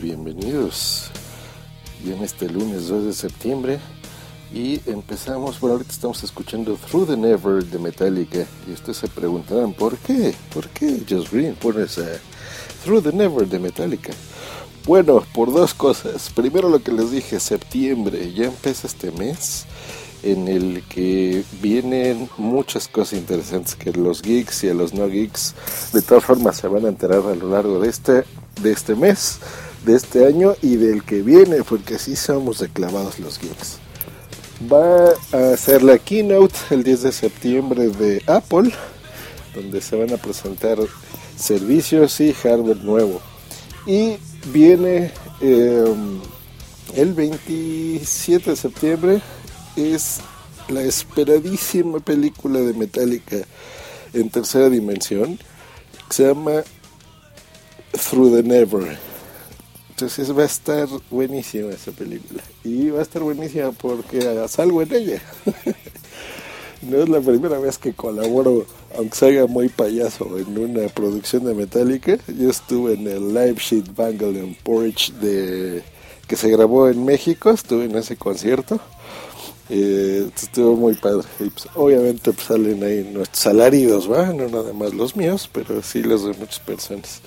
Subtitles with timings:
[0.00, 1.10] bienvenidos.
[2.04, 3.78] en este lunes 2 de septiembre
[4.52, 9.74] y empezamos, por ahorita estamos escuchando Through the Never de Metallica y ustedes se preguntarán,
[9.74, 10.34] ¿por qué?
[10.54, 12.06] ¿Por qué Just Green pones a
[12.82, 14.12] Through the Never de Metallica?
[14.86, 16.30] Bueno, por dos cosas.
[16.30, 19.66] Primero lo que les dije, septiembre, ya empieza este mes
[20.22, 25.54] en el que vienen muchas cosas interesantes que los geeks y a los no geeks
[25.92, 28.24] de todas formas se van a enterar a lo largo de este,
[28.62, 29.38] de este mes
[29.84, 33.78] de este año y del que viene, porque así somos reclamados los geeks.
[34.70, 38.72] Va a ser la keynote el 10 de septiembre de Apple,
[39.54, 40.78] donde se van a presentar
[41.36, 43.20] servicios y hardware nuevo.
[43.86, 44.16] Y
[44.52, 46.20] viene em,
[46.94, 49.22] el 27 de septiembre,
[49.76, 50.18] es
[50.68, 53.38] la esperadísima película de Metallica
[54.12, 55.38] en tercera dimensión,
[56.10, 56.62] se llama
[57.92, 59.09] Through the Never
[60.02, 62.42] entonces va a estar buenísima esa película.
[62.64, 65.22] Y va a estar buenísima porque salgo en ella.
[66.82, 68.64] no es la primera vez que colaboro,
[68.96, 72.16] aunque salga muy payaso, en una producción de Metallica.
[72.28, 75.82] Yo estuve en el Live Sheet Bangle and Porridge de,
[76.26, 77.50] que se grabó en México.
[77.50, 78.80] Estuve en ese concierto.
[79.68, 81.28] Eh, estuvo muy padre.
[81.36, 84.32] Pues, obviamente pues, salen ahí nuestros alaridos, ¿va?
[84.32, 87.20] No nada más los míos, pero sí los de muchas personas.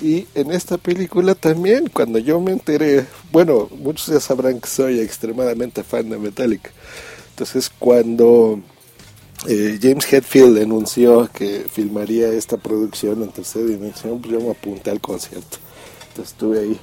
[0.00, 5.00] Y en esta película también, cuando yo me enteré, bueno, muchos ya sabrán que soy
[5.00, 6.70] extremadamente fan de Metallica.
[7.30, 8.60] Entonces, cuando
[9.48, 14.90] eh, James Hetfield anunció que filmaría esta producción en tercera dimensión, pues yo me apunté
[14.90, 15.58] al concierto.
[16.08, 16.80] Entonces estuve ahí.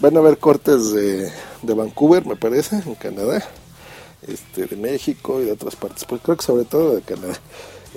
[0.00, 1.30] Van a ver cortes de,
[1.62, 3.42] de Vancouver, me parece, en Canadá,
[4.26, 7.38] este, de México y de otras partes, pues creo que sobre todo de Canadá.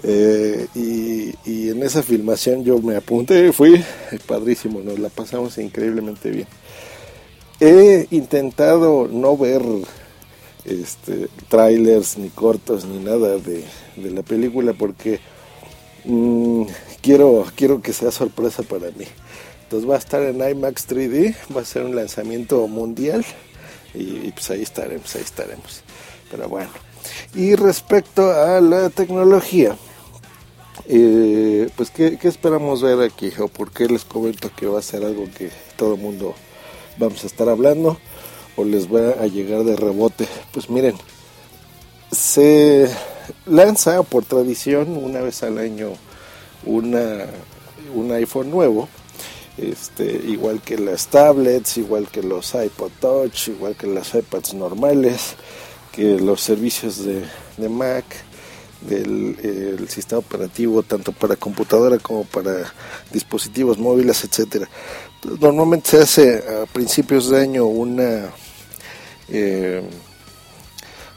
[0.04, 3.84] Eh, y, en esa filmación yo me apunté, fui
[4.28, 6.48] padrísimo, nos la pasamos increíblemente bien.
[7.60, 9.62] He intentado no ver
[10.66, 13.64] este, trailers ni cortos ni nada de,
[13.98, 15.20] la película porque
[16.06, 16.64] mm,
[17.02, 19.06] quiero, quiero que sea sorpresa para mí.
[19.64, 23.24] Entonces va a estar en IMAX 3D, va a ser un lanzamiento mundial
[23.94, 25.84] y, y pues ahí estaremos, ahí estaremos.
[26.32, 26.70] Pero bueno.
[27.36, 29.76] Y respecto a la tecnología,
[30.88, 33.32] eh, pues ¿qué, esperamos ver aquí?
[33.40, 36.34] ¿O por qué les comento que va a ser algo que todo el mundo
[36.98, 37.98] vamos a estar hablando?
[38.56, 40.28] ¿O les va a llegar de rebote?
[40.52, 40.96] Pues miren,
[42.12, 42.90] se
[43.46, 45.94] lanza por tradición una vez al año
[46.66, 47.26] una,
[47.94, 48.90] un iPhone nuevo.
[49.58, 55.36] Este, igual que las tablets, igual que los iPod Touch, igual que las iPads normales,
[55.92, 58.06] que los servicios de, Mac,
[58.82, 62.74] del sistema operativo tanto para computadora como para
[63.12, 64.68] dispositivos móviles, etcétera.
[65.40, 68.32] Normalmente se hace a principios de año una
[69.30, 69.84] eh,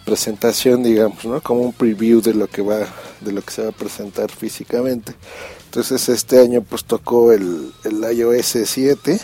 [0.04, 1.40] presentación, digamos, ¿no?
[1.40, 2.80] como un preview de lo que va,
[3.20, 5.14] de lo que se va a presentar físicamente.
[5.64, 9.18] Entonces este año pues tocó el, el iOS 7,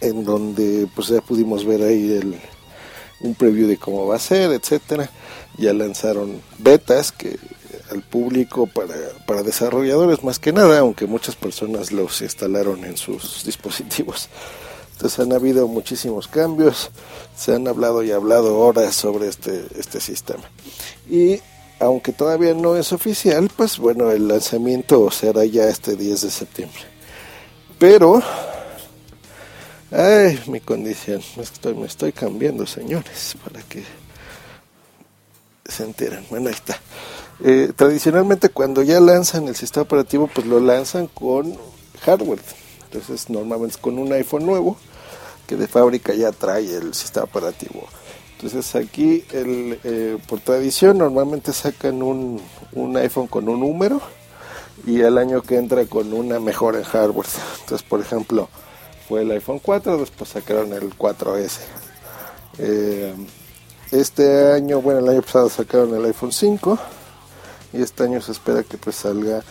[0.00, 2.40] en donde pues ya pudimos ver ahí el
[3.20, 5.10] un preview de cómo va a ser, etcétera.
[5.56, 7.38] Ya lanzaron betas que
[7.90, 8.94] al público para,
[9.26, 14.28] para desarrolladores más que nada, aunque muchas personas los instalaron en sus dispositivos.
[14.92, 16.90] Entonces han habido muchísimos cambios,
[17.36, 20.42] se han hablado y hablado horas sobre este, este sistema.
[21.08, 21.40] Y
[21.78, 26.80] aunque todavía no es oficial, pues bueno, el lanzamiento será ya este 10 de septiembre.
[27.78, 28.20] Pero
[29.90, 31.22] Ay, mi condición.
[31.36, 33.82] Me estoy, me estoy cambiando, señores, para que
[35.64, 36.26] se enteren.
[36.28, 36.78] Bueno, ahí está.
[37.42, 41.56] Eh, tradicionalmente cuando ya lanzan el sistema operativo, pues lo lanzan con
[42.02, 42.40] hardware.
[42.84, 44.76] Entonces normalmente es con un iPhone nuevo
[45.46, 47.86] que de fábrica ya trae el sistema operativo.
[48.34, 52.42] Entonces aquí eh, por tradición normalmente sacan un,
[52.72, 54.02] un iPhone con un número
[54.86, 57.26] y el año que entra con una mejora en hardware.
[57.60, 58.50] Entonces por ejemplo
[59.08, 61.60] fue el iPhone 4, después sacaron el 4S.
[62.58, 63.14] Eh,
[63.90, 66.78] este año, bueno, el año pasado sacaron el iPhone 5
[67.72, 69.42] y este año se espera que pues salga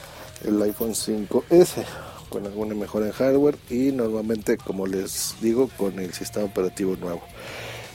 [0.45, 1.85] el iPhone 5S
[2.29, 7.23] con alguna mejora en hardware y normalmente, como les digo, con el sistema operativo nuevo.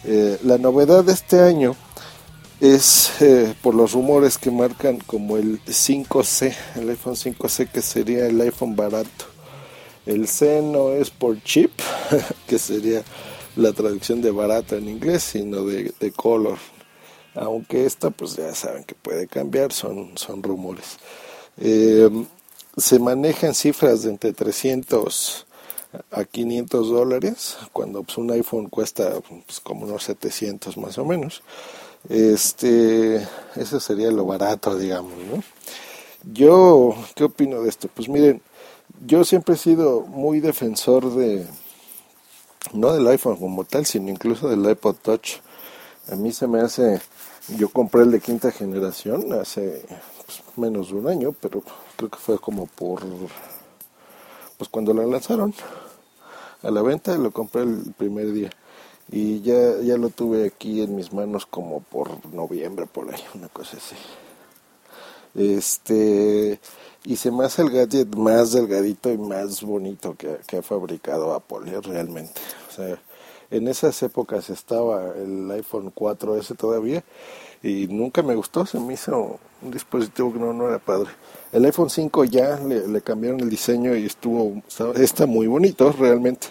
[0.05, 1.77] Eh, la novedad de este año
[2.61, 8.27] es eh, por los rumores que marcan como el 5C, el iPhone 5C que sería
[8.27, 9.32] el iPhone barato.
[10.07, 11.71] El C no es por cheap,
[12.47, 13.03] que sería
[13.57, 16.59] la traducción de barato en inglés, sino de, color.
[17.35, 20.99] Aunque esta, pues ya saben que puede cambiar, son, son rumores.
[21.59, 22.09] Eh,
[22.77, 25.47] se manejan cifras de entre 300
[26.11, 31.43] a 500 dólares, cuando pues, un iPhone cuesta pues, como unos 700 más o menos.
[32.09, 33.17] Este,
[33.57, 35.43] eso sería lo barato, digamos, ¿no?
[36.33, 37.89] Yo, ¿qué opino de esto?
[37.93, 38.43] Pues miren,
[39.07, 41.47] yo siempre he sido muy defensor de,
[42.73, 45.41] no del iPhone como tal, sino incluso del iPod Touch.
[46.11, 47.01] A mí se me hace,
[47.57, 49.85] yo compré el de quinta generación hace
[50.27, 51.63] pues, menos de un año, pero
[51.97, 53.03] creo que fue como por,
[54.59, 55.55] pues cuando la lanzaron
[56.63, 58.51] a la venta, lo compré el primer día.
[59.11, 63.49] Y ya, ya lo tuve aquí en mis manos como por noviembre, por ahí, una
[63.49, 63.97] cosa así.
[65.35, 66.61] Este,
[67.05, 71.71] y se me hace el gadget más delgadito y más bonito que, ha fabricado Apple,
[71.71, 71.81] ¿eh?
[71.83, 72.41] realmente.
[72.69, 72.99] O sea,
[73.51, 77.05] en esas épocas estaba el iPhone 4S todavía
[77.63, 81.11] y nunca me gustó, se me hizo un dispositivo que no, era padre.
[81.53, 84.63] El iPhone 5 ya le, cambiaron el diseño y estuvo
[84.97, 86.49] está, muy bonito realmente,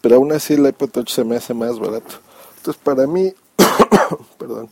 [0.00, 2.16] pero aún así el iPod Touch se me hace más barato.
[2.56, 3.34] Entonces para mí,
[4.38, 4.70] perdón,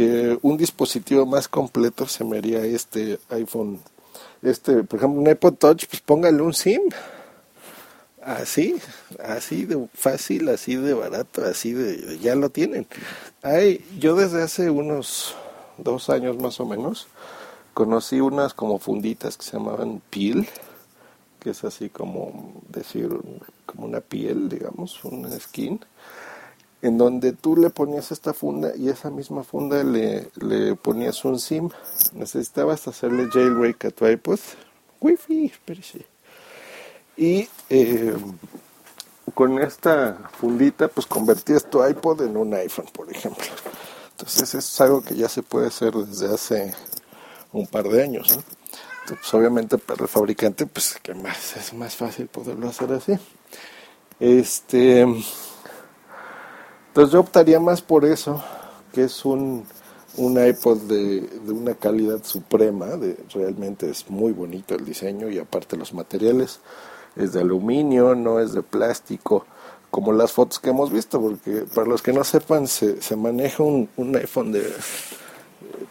[0.00, 3.80] eh, un dispositivo más completo se me haría este iPhone,
[4.42, 6.82] este, por ejemplo, un iPod Touch, pues póngale un SIM.
[8.22, 8.74] Así,
[9.24, 12.86] así de fácil, así de barato, así de, ya lo tienen.
[13.98, 15.34] Yo desde hace unos
[15.78, 17.06] dos años más o menos,
[17.72, 20.48] conocí unas como funditas que se llamaban peel,
[21.40, 23.08] que es así como decir,
[23.64, 25.80] como una piel, digamos, una skin,
[26.82, 31.38] en donde tú le ponías esta funda y esa misma funda le, le ponías un
[31.38, 31.70] SIM.
[32.14, 34.38] Necesitabas hacerle jailbreak a tu iPod.
[35.00, 36.06] Wi-Fi, espérese
[37.18, 38.16] y eh,
[39.34, 43.44] con esta fundita pues convertías tu iPod en un iPhone, por ejemplo.
[44.12, 46.74] Entonces eso es algo que ya se puede hacer desde hace
[47.52, 48.28] un par de años.
[48.30, 53.18] Entonces, pues, obviamente para el fabricante pues que más es más fácil poderlo hacer así.
[54.20, 55.06] Este
[56.98, 58.42] entonces yo optaría más por eso,
[58.92, 59.64] que es un,
[60.16, 65.38] un iPod de, de, una calidad suprema, de, realmente es muy bonito el diseño y
[65.38, 66.58] aparte los materiales
[67.14, 69.46] es de aluminio, no es de plástico,
[69.92, 73.62] como las fotos que hemos visto, porque para los que no sepan, se, se maneja
[73.62, 74.68] un, un iPhone de,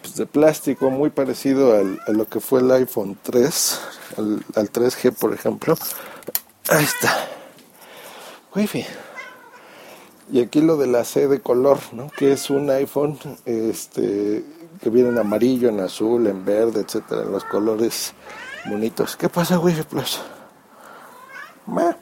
[0.01, 3.79] pues de plástico muy parecido al, a lo que fue el iPhone 3,
[4.17, 5.77] al, al 3G por ejemplo.
[6.67, 7.29] Ahí está.
[8.53, 9.06] Wi-Fi.
[10.29, 12.09] Y aquí lo de la C de color, ¿no?
[12.17, 14.43] Que es un iPhone este,
[14.81, 18.13] que viene en amarillo, en azul, en verde, etcétera, los colores
[18.65, 19.15] bonitos.
[19.15, 20.19] ¿Qué pasa, Wi-Fi Plus?
[21.65, 21.97] Mamá,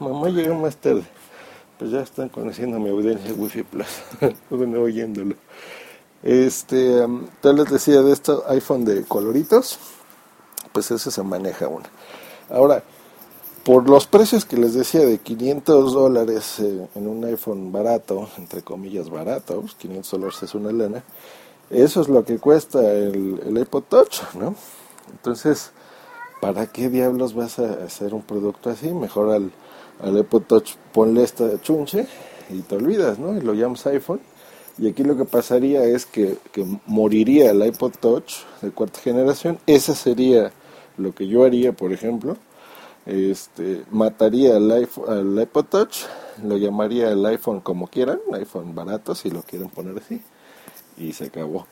[0.00, 1.04] mamá llegó más tarde.
[1.78, 3.88] Pues ya están conociendo a mi audiencia Wi-Fi Plus,
[4.50, 5.36] bueno, oyéndolo.
[6.22, 7.06] Este,
[7.42, 9.78] les decía de esto iPhone de coloritos,
[10.72, 11.88] pues ese se maneja una.
[12.50, 12.82] Ahora,
[13.66, 18.62] por los precios que les decía de 500 dólares eh, en un iPhone barato, entre
[18.62, 21.02] comillas barato, 500 dólares es una lana,
[21.68, 24.54] eso es lo que cuesta el, el iPod Touch, ¿no?
[25.10, 25.72] Entonces,
[26.40, 28.94] ¿para qué diablos vas a hacer un producto así?
[28.94, 29.50] Mejor al,
[30.00, 32.06] al iPod Touch ponle esta chunche
[32.50, 33.36] y te olvidas, ¿no?
[33.36, 34.20] Y lo llamas iPhone.
[34.78, 39.58] Y aquí lo que pasaría es que, que moriría el iPod Touch de cuarta generación.
[39.66, 40.52] Esa sería
[40.98, 42.36] lo que yo haría, por ejemplo.
[43.06, 45.98] Este, mataría al, iPhone, al iPod Touch,
[46.42, 50.20] lo llamaría el iPhone como quieran, iPhone barato si lo quieren poner así,
[50.98, 51.66] y se acabó.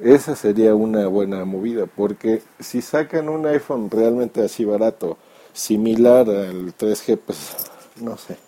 [0.00, 5.18] Esa sería una buena movida, porque si sacan un iPhone realmente así barato,
[5.52, 7.56] similar al 3G, pues
[8.00, 8.38] no sé.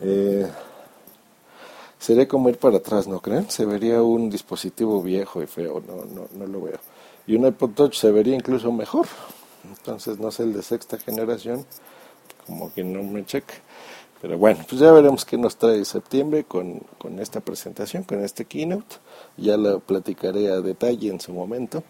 [0.00, 0.46] Eh,
[1.98, 3.48] sería como ir para atrás, ¿no creen?
[3.48, 6.78] Se vería un dispositivo viejo y feo, no, no, no lo veo.
[7.26, 9.06] Y un iPod Touch se vería incluso mejor.
[9.68, 11.66] Entonces, no sé, el de sexta generación,
[12.46, 13.54] como que no me cheque.
[14.24, 18.46] Pero bueno, pues ya veremos qué nos trae septiembre con, con esta presentación, con este
[18.46, 18.96] keynote.
[19.36, 21.84] Ya lo platicaré a detalle en su momento.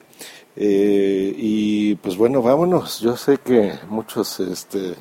[0.57, 2.99] Eh, y pues bueno, vámonos.
[2.99, 4.97] Yo sé que muchos este,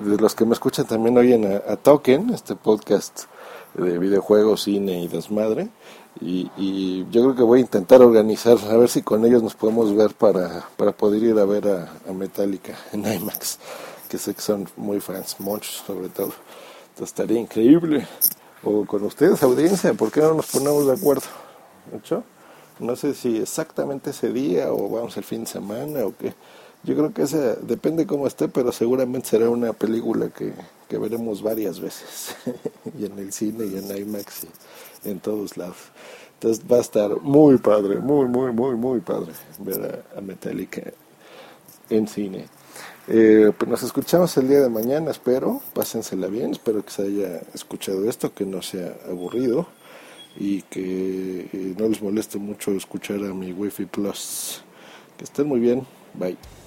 [0.00, 3.24] de los que me escuchan también oyen a, Token, este podcast
[3.72, 5.70] de videojuegos, cine y desmadre.
[6.20, 9.54] Y, y, yo creo que voy a intentar organizar, a ver si con ellos nos
[9.54, 13.58] podemos ver para, para poder ir a ver a, a Metallica en IMAX
[14.10, 16.32] que sé que son muy fans, muchos sobre todo.
[16.88, 18.06] Entonces estaría increíble.
[18.62, 21.22] O con ustedes, audiencia, ¿por qué no nos ponemos de acuerdo?
[21.96, 22.24] ¿Hecho?
[22.78, 26.34] No sé si exactamente ese día o vamos el fin de semana o qué.
[26.82, 30.52] Yo creo que esa depende cómo esté, pero seguramente será una película que,
[30.88, 32.34] que veremos varias veces.
[32.98, 34.46] y en el cine y en IMAX
[35.04, 35.76] y en todos lados.
[36.34, 40.82] Entonces va a estar muy padre, muy, muy, muy, muy padre ver a Metallica
[41.90, 42.46] en cine.
[43.08, 45.60] Eh, pues nos escuchamos el día de mañana, espero.
[45.74, 49.66] Pásensela bien, espero que se haya escuchado esto, que no sea aburrido
[50.38, 54.62] y que eh, no les moleste mucho escuchar a mi Wi-Fi Plus.
[55.18, 55.86] Que estén muy bien.
[56.14, 56.59] Bye.